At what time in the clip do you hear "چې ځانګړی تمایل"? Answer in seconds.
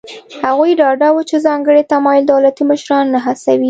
1.29-2.23